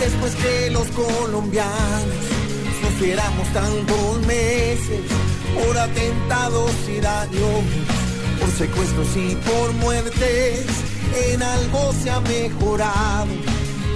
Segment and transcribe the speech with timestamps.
[0.00, 2.24] Después que los colombianos
[2.82, 5.00] sufriéramos tantos meses
[5.54, 7.64] por atentados y daños,
[8.40, 10.66] por secuestros y por muertes,
[11.30, 13.26] en algo se ha mejorado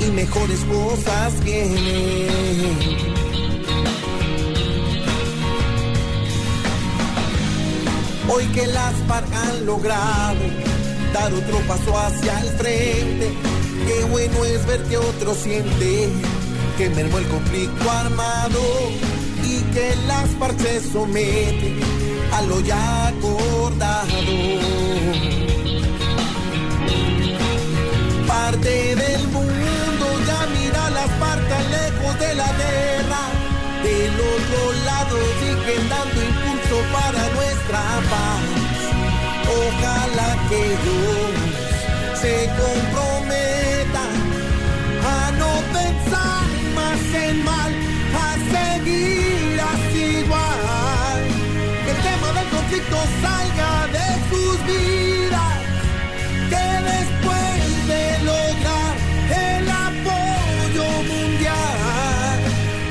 [0.00, 2.28] y mejores cosas vienen.
[8.32, 10.40] Hoy que las FARC han logrado
[11.12, 13.32] dar otro paso hacia el frente,
[13.86, 16.08] qué bueno es ver que otro siente
[16.76, 18.60] que mermó el conflicto armado
[19.44, 20.30] y que las
[20.62, 21.78] se someten
[22.32, 24.10] a lo ya acordado.
[28.26, 31.10] Parte del mundo ya mira las
[31.50, 33.22] tan lejos de la guerra,
[33.82, 38.44] del otro lado siguen dando impulso para nuestra paz.
[39.60, 41.30] Ojalá que Dios
[42.20, 42.89] se comprometa
[52.70, 55.58] conflicto salga de sus vidas,
[56.50, 58.94] que después de lograr
[59.48, 62.38] el apoyo mundial,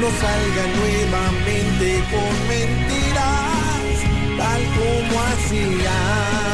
[0.00, 3.96] no salga nuevamente con mentiras,
[4.38, 6.45] tal como hacía